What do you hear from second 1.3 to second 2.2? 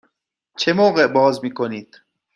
می کنید؟